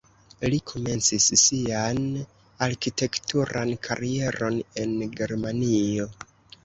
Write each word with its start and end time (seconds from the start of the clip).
Li 0.51 0.59
komencis 0.69 1.27
sian 1.41 1.99
arkitekturan 2.67 3.75
karieron 3.89 4.59
en 4.85 4.97
Germanio. 5.21 6.09